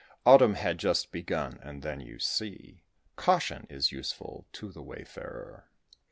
[0.25, 2.81] Autumn had just begun, and then, you see,
[3.17, 5.69] Caution is useful to the wayfarer.